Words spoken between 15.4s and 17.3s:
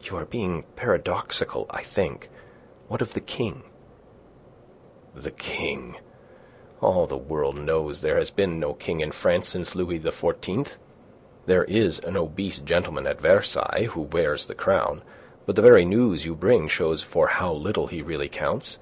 but the very news you bring shows for